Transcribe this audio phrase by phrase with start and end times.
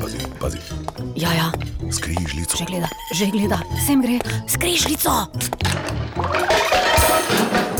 [0.00, 0.58] Pazi, pazi.
[1.14, 1.48] Ja, ja,
[1.92, 2.56] Skrižljico.
[2.58, 4.18] že gleda, že gleda, sem gre,
[4.48, 5.10] skrižljico.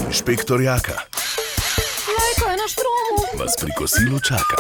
[0.07, 0.93] Inšpektor Jaka
[2.09, 3.17] Lajko je na štromu.
[3.39, 4.57] vas pri kosilu čaka.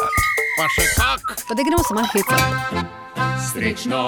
[0.58, 1.22] Pa še kak.
[1.48, 2.36] Pa da gremo samo heca.
[3.52, 4.02] Srečno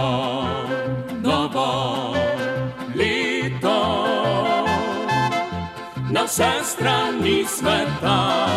[1.22, 2.14] novo
[2.94, 3.78] leto,
[6.10, 8.47] na vse strani sveta.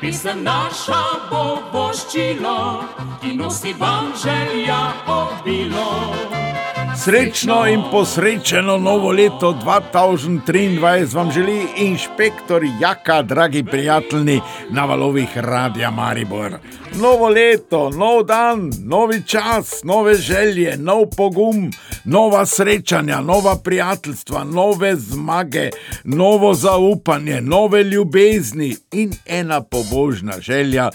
[0.00, 2.84] Naj pisem naša bo boščilo,
[3.20, 6.59] ki nosi vam želja obilo.
[6.96, 14.40] Srečno in posrečeno novo leto 2023 vam želi inšpektor Jaka, dragi prijatelji
[14.70, 16.52] na valovih Radia Maribor.
[16.94, 21.70] Novo leto, nov dan, novi čas, nove želje, nov pogum,
[22.04, 25.70] nova srečanja, nova prijateljstva, nove zmage,
[26.04, 30.90] novo zaupanje, nove ljubezni in ena pobožna želja.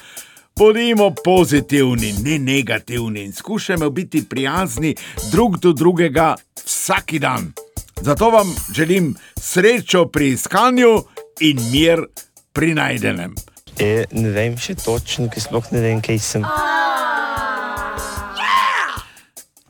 [0.59, 4.95] Bodimo pozitivni, ne negativni in skušajmo biti prijazni
[5.31, 6.35] drug do drugega
[6.65, 7.53] vsak dan.
[8.01, 11.03] Zato vam želim srečo pri iskanju
[11.39, 12.05] in mir
[12.53, 13.35] pri najdenem.
[13.79, 16.47] E, ne vem še točno, ker sploh ne vem, kaj sem.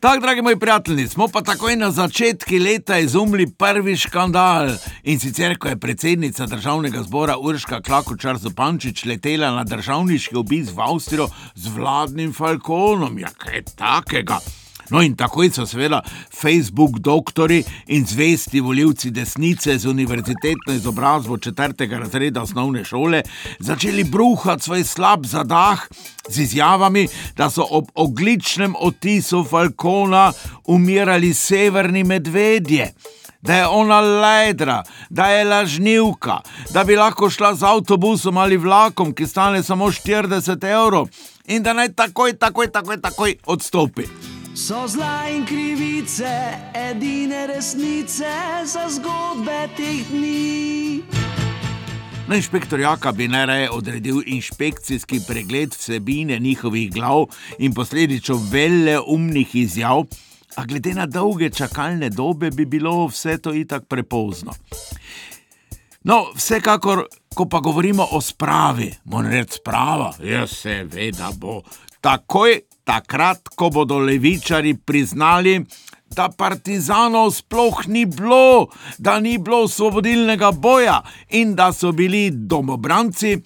[0.06, 4.68] Tako, dragi moji prijatelji, smo pa takoj na začetku leta izumili prvi škandal.
[5.04, 10.82] In sicer, ko je predsednica državnega zbora Urška Klakočar Zopančič letela na državniški obisk v
[10.82, 13.20] Avstrijo z vladnim falkonom.
[13.20, 14.38] Ja, kaj takega.
[14.90, 21.98] No, in takoj so seveda Facebook doktori in zvesti voljivci desnice z univerzitetno izobrazbo četrtega
[21.98, 23.22] razreda osnovne šole
[23.60, 25.88] začeli bruhati svoj slab zadah
[26.30, 30.32] z izjavami, da so ob ogličnem otisu Falkona
[30.66, 32.94] umirali severni medvedje.
[33.42, 36.40] Da je ona ledra, da je lažnivka,
[36.74, 41.08] da bi lahko šla z avtobusom ali vlakom, ki stane samo 40 evrov,
[41.46, 44.35] in da naj takoj, takoj, takoj, takoj odstopi.
[44.56, 48.32] So zla in krivice, edine resnice
[48.64, 51.02] za zgodbe teh dni.
[52.28, 57.26] Na inšpektorjaka bi najraje odredil inšpekcijski pregled vsebine njihovih glav
[57.60, 60.06] in posledično vele umnih izjav,
[60.56, 64.54] a glede na dolge čakalne dobe bi bilo vse to itak prepozno.
[66.04, 67.04] No, vsekakor,
[67.36, 71.60] ko pa govorimo o spravi, moram reči sprava, ja, seveda bo.
[72.02, 75.66] Takoj, takrat, ko bodo levičari priznali,
[76.16, 83.42] da partizanov sploh ni bilo, da ni bilo osvobodilnega boja in da so bili domobranci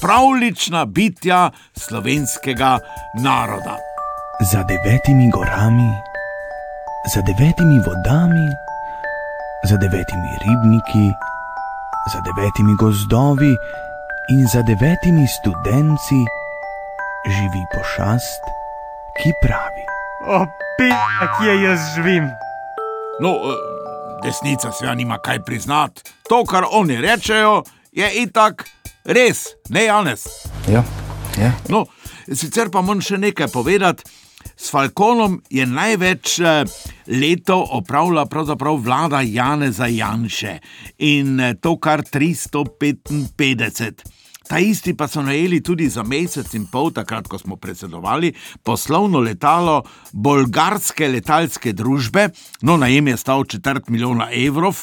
[0.00, 2.78] pravlična bitja slovenskega
[3.22, 3.76] naroda.
[4.52, 5.92] Za devetimi gorami,
[7.14, 8.46] za devetimi vodami,
[9.68, 11.06] za devetimi ribniki,
[12.12, 13.54] za devetimi gozdovi
[14.32, 16.20] in za devetimi studenci
[17.26, 18.59] živi pošast,
[19.22, 19.84] ki pravi:
[20.26, 20.94] Opet,
[21.38, 22.30] kje jaz živim?
[23.20, 23.56] No, eh,
[24.24, 26.02] desnica seveda nima kaj priznati.
[26.28, 28.64] To, kar oni rečejo, je itak
[29.04, 30.24] res, ne Janes.
[30.68, 30.84] Ja,
[31.40, 31.52] ja.
[31.68, 31.84] No,
[32.32, 34.04] sicer pa moram še nekaj povedati.
[34.56, 36.64] S Falkonom je največ eh,
[37.06, 40.58] letov opravila pravzaprav vlada Janeza Janše
[40.98, 44.19] in eh, to kar 355.
[44.50, 48.32] Ta isti pa so najeli tudi za mesec in pol, takrat, ko smo predsedovali,
[48.66, 52.28] poslovno letalo bolgarske letalske družbe,
[52.66, 54.82] no najem je stal četrt milijona evrov.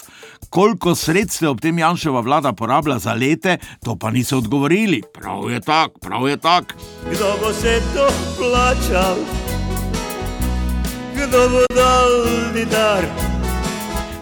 [0.49, 5.01] Koliko sredstev ob tem Janševa vlada porablja za lete, to pa niso odgovorili.
[5.13, 6.79] Prav je tako, prav je tako.
[7.11, 8.07] Kdo bo se to
[8.39, 9.19] plačal?
[11.11, 13.36] Kdo bo dal dar?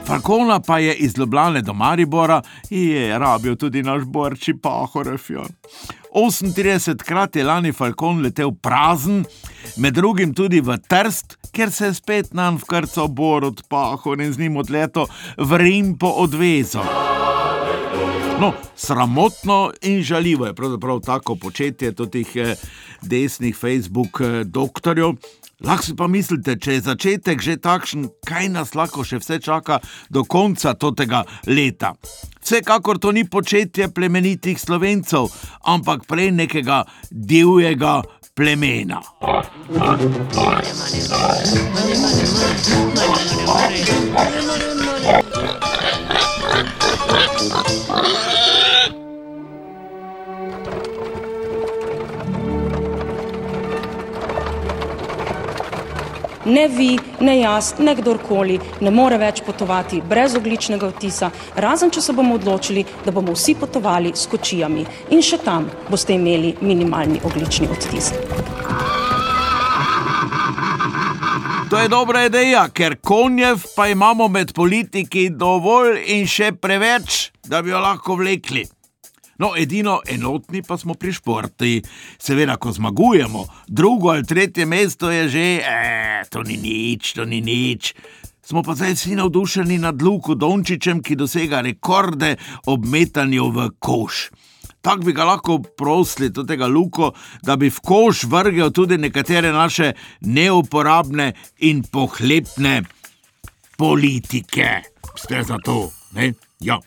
[0.06, 5.30] Falkona pa je iz Ljubljana do Maribora in je rabil tudi naš borči Pahoref.
[5.30, 5.44] Ja.
[6.14, 9.26] 38 krat je lani Falkon letel prazen,
[9.78, 14.40] med drugim tudi v Trst, kjer se je spet nam vkrcal Borod Pahor in z
[14.40, 15.08] njim odleto
[15.38, 16.84] v Rim po odvezo.
[18.40, 22.56] No, sramotno in žaljivo je pravzaprav tako početje teh eh,
[23.02, 25.16] desnih Facebook eh, doktorjev.
[25.64, 29.80] Lahko si pa mislite, če je začetek že takšen, kaj nas lahko še vse čaka
[30.12, 31.94] do konca tega leta.
[32.44, 35.32] Vsekakor to ni početje plemenitih slovencev,
[35.64, 38.04] ampak prej nekega divjega
[38.36, 39.00] plemena.
[56.46, 62.02] Ne vi, ne jaz, ne kdorkoli ne more več potovati brez ogličnega odtisa, razen če
[62.02, 64.86] se bomo odločili, da bomo vsi potovali s kočijami.
[65.10, 68.14] In še tam boste imeli minimalni oglični odtis.
[71.70, 77.62] To je dobra ideja, ker konjev pa imamo med politiki dovolj in še preveč, da
[77.66, 78.68] bi jo lahko vlekli.
[79.38, 81.82] No, edino enotni pa smo pri športi.
[82.18, 87.42] Seveda, ko zmagujemo, drugo ali tretje mesto je že, eh, to ni nič, to ni
[87.42, 87.94] nič.
[88.46, 92.36] Smo pa zdaj vsi navdušeni nad Luko Dončičem, ki dosega rekorde
[92.66, 94.30] ob metanju v koš.
[94.82, 97.12] Tako bi ga lahko prosili, tudi tega Luko,
[97.42, 102.84] da bi v koš vrgel tudi nekatere naše neuporabne in pohlepne
[103.78, 104.82] politike.
[105.16, 106.34] Ste za to, ne?
[106.60, 106.80] Ja.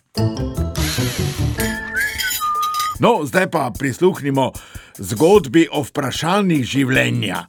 [2.98, 4.52] No, zdaj pa prisluhnimo
[4.98, 7.44] zgodbi o vprašanjih življenja.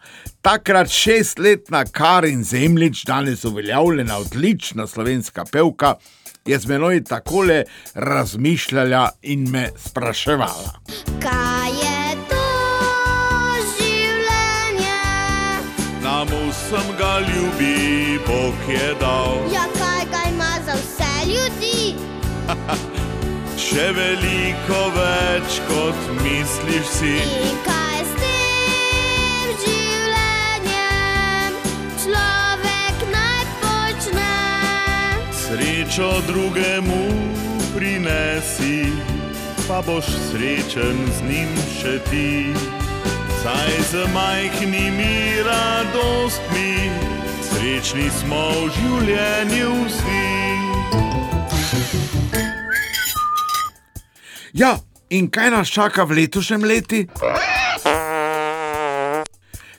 [0.46, 5.96] Takrat šestletna Karin Zemljič, danes uveljavljena odlična slovenska pevka,
[6.46, 7.64] je z menoj takole
[7.94, 10.78] razmišljala in me spraševala.
[11.24, 12.46] Kaj je to
[13.74, 15.02] življenje?
[16.06, 19.42] Nam vsem ga ljubi, Bog je dal.
[19.54, 21.69] Ja, kaj ga ima za vse ljudi?
[23.70, 27.12] Še veliko več kot misliš si.
[27.22, 31.60] In kaj s tem življenjem
[32.02, 34.32] človek naj počne?
[35.44, 37.04] Srečo drugemu
[37.76, 38.90] prinesi,
[39.68, 42.32] pa boš srečen z njim še ti.
[43.44, 46.74] Saj z majhnimi radostmi,
[47.52, 50.19] srečni smo v življenju vsi.
[54.54, 54.78] Ja,
[55.10, 57.04] in kaj nas čaka v letošnjem letu?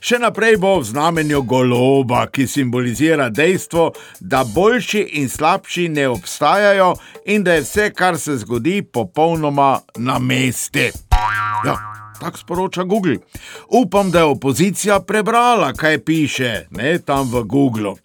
[0.00, 3.90] Še naprej bo v znamenju goloba, ki simbolizira dejstvo,
[4.20, 6.94] da boljši in slabši ne obstajajo
[7.26, 10.88] in da je vse, kar se zgodi, popolnoma na mestu.
[11.66, 11.76] Ja,
[12.20, 13.18] tako sporoča Google.
[13.68, 17.96] Upam, da je opozicija prebrala, kaj piše ne, tam v Googlu.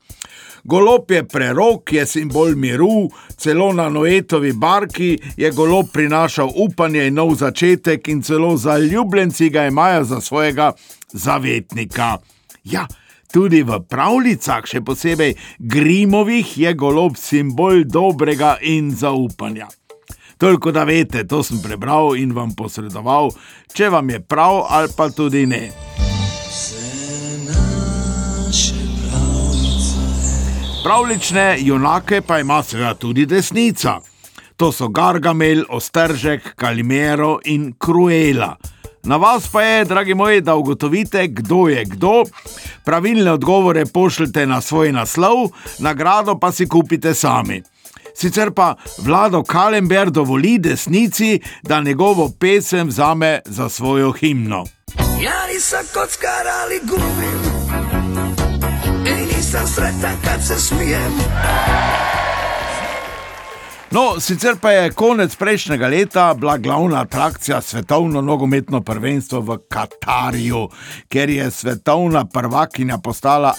[0.66, 7.14] Golob je prerok, je simbol miru, celo na Noetovi barki je golob prinašal upanje in
[7.14, 10.72] nov začetek, in celo zaljubljenci ga imajo za svojega
[11.14, 12.18] zavetnika.
[12.64, 12.88] Ja,
[13.34, 19.70] tudi v pravljicah, še posebej Grimovih, je golob simbol dobrega in zaupanja.
[20.42, 23.36] Toliko da veste, to sem prebral in vam posredoval,
[23.70, 25.70] če vam je prav ali pa tudi ne.
[30.86, 34.00] Pravlične junake pa ima seveda tudi desnica.
[34.56, 38.56] To so Gargamel, Ostržek, Kalimero in Kruela.
[39.04, 42.24] Na vas pa je, dragi moji, da ugotovite, kdo je kdo.
[42.84, 45.50] Pravilne odgovore pošljite na svoj naslov,
[45.80, 47.64] nagrado pa si kupite sami.
[48.16, 54.64] Sicer pa vlado Kalember dovoli desnici, da njegovo pesem vzame za svojo himno.
[55.24, 57.55] Ja nisam kockar, ali gubim
[59.06, 61.14] I nisam sretan kad se smijem
[63.92, 70.68] No, sicer pa je konec prejšnjega leta bila glavna atrakcija svetovno nogometno prvenstvo v Katarju,
[71.08, 73.54] ker je svetovna prvakinja postala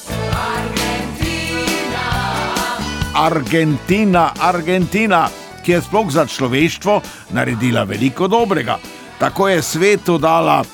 [3.14, 5.28] Argentina, Argentina,
[5.64, 7.00] ki je sploh za človeštvo
[7.30, 8.78] naredila veliko dobrega.
[9.18, 10.64] Tako je svetu dala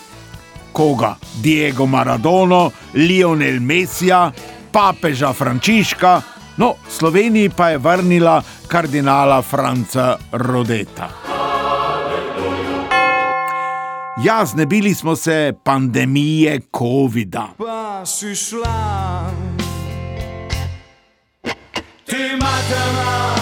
[0.73, 1.15] koga?
[1.43, 4.32] Diego Maradono, Lionel Messija,
[4.72, 6.20] papeža Frančiška,
[6.56, 11.08] no, Sloveniji pa je vrnila kardinala Franca Rodeta.
[14.24, 17.46] Ja, znebili smo se pandemije COVID-a.
[17.58, 19.31] Pa si šla
[22.06, 23.32] Ti matema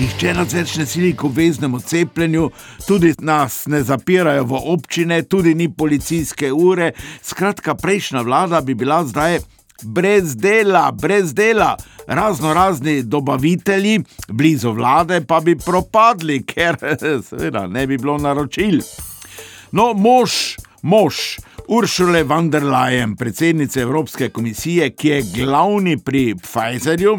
[0.00, 2.50] Nihče nas več ne sili k obveznemu cepljenju,
[2.86, 6.90] tudi nas ne zapirajo v občine, tudi ni policijske ure.
[7.22, 9.38] Skratka, prejšnja vlada bi bila zdaj
[9.82, 11.76] brez dela, brez dela.
[12.06, 16.76] Razno razni dobavitelji blizu vlade pa bi propadli, ker
[17.22, 18.80] seveda ne bi bilo naročil.
[19.72, 21.14] No, mož, mož.
[21.68, 27.18] Uršule von der Leyen, predsednice Evropske komisije, ki je glavni pri Pfizerju,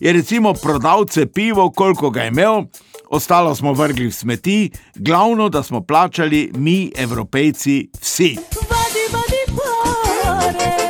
[0.00, 2.62] je recimo prodal cepivo, koliko ga je imel,
[3.10, 8.36] ostalo smo vrgli v smeti, glavno, da smo plačali mi, evropejci, vsi.
[8.70, 10.81] Vadi, vadi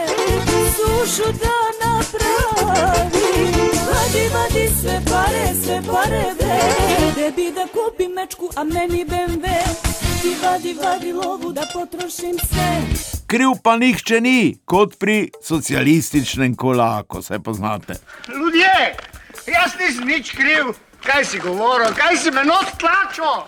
[1.13, 3.23] sušu da napravi.
[3.87, 6.61] Vadi, vadi sve pare, sve pare ve.
[7.15, 9.47] Tebi da kupim mečku, a meni BMW.
[10.23, 12.81] Ti vadi, vadi lovu da potrošim sve.
[13.27, 17.95] Kriv pa nihče ni, kot pri socialističnem kolaku, se poznate.
[18.29, 18.97] Ljudje,
[19.47, 20.75] jaz nisem nič kriv,
[21.07, 23.47] kaj si govoril, kaj si menot tlačil.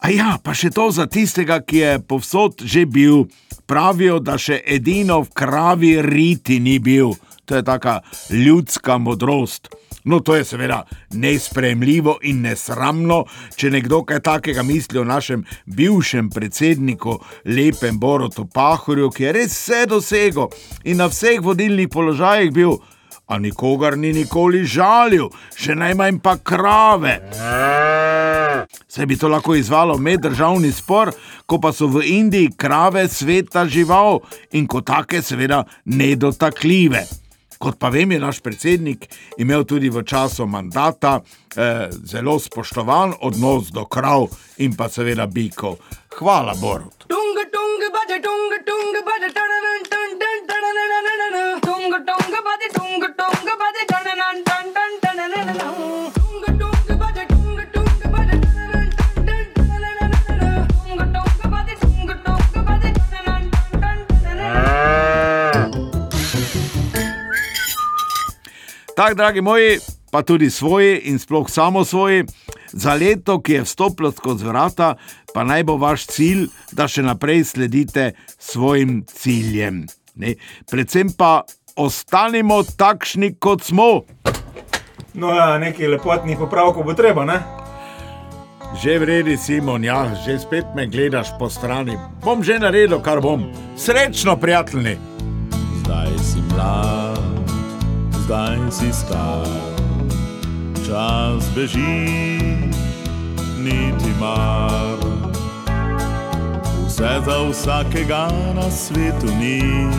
[0.00, 3.26] A ja, pa še to za tistega, ki je povsod že bil,
[3.70, 7.12] Pravijo, da še edino v kravi riti ni bil.
[7.46, 8.00] To je taka
[8.30, 9.68] ljudska modrost.
[10.04, 10.80] No, to je seveda
[11.14, 13.20] nespremljivo in nesramno,
[13.54, 19.54] če nekdo kaj takega misli o našem bivšem predsedniku, lepem Borotu Pahorju, ki je res
[19.54, 20.48] vse dosegel
[20.82, 22.80] in na vseh vodilnih položajih bil,
[23.30, 27.20] a nikogar ni nikoli žalil, še najmanj pa krave.
[28.88, 31.12] Se bi to lahko izvalo meddržavni spor,
[31.46, 34.20] ko pa so v Indiji krave sveta žival
[34.52, 37.04] in kot take, seveda, nedotakljive.
[37.60, 39.04] Kot pa vem, je naš predsednik
[39.38, 44.30] imel tudi v času mandata eh, zelo spoštovan odnos do krav
[44.64, 45.76] in pa seveda bikov.
[46.16, 47.04] Hvala, Borut.
[47.12, 49.84] Tunga tunga bade tunga tunga bade tananan
[69.00, 69.78] Tako, dragi moji,
[70.12, 72.24] pa tudi svoji in sploh samo svoji,
[72.72, 74.94] za leto, ki je vstopilo skozi vrata,
[75.34, 76.42] pa naj bo vaš cilj,
[76.72, 79.86] da še naprej sledite svojim ciljem.
[80.20, 80.34] Ne?
[80.70, 84.04] Predvsem pa ostanimo takšni, kot smo.
[85.14, 87.40] No, ja, nekaj lepotnih popravkov bo treba, ne?
[88.84, 91.96] Že vredi, Simon, ja, že spet me gledaš po strani.
[92.20, 93.48] Bom že naredil, kar bom.
[93.80, 95.09] Srečno, prijatelji!
[98.30, 99.42] Zdaj si star,
[100.86, 102.38] čas beži,
[103.58, 104.98] niti mar.
[106.86, 109.90] Vse za vsakega na svetu ni,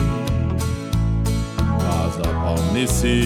[1.60, 3.20] pa zapomni si.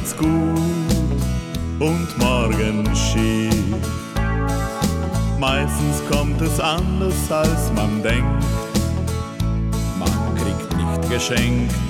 [0.00, 0.30] Geht's gut
[1.78, 3.50] und morgen schief.
[5.38, 8.44] Meistens kommt es anders, als man denkt.
[9.98, 11.89] Man kriegt nicht geschenkt.